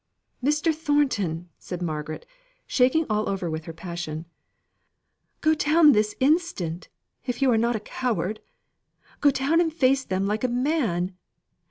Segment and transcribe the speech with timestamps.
[0.43, 0.73] "Mr.
[0.73, 2.25] Thornton," said Margaret,
[2.65, 4.25] shaking all over with her passion,
[5.41, 6.89] "go down this instant,
[7.27, 8.39] if you are not a coward.
[9.19, 11.15] Go down and face them like a man.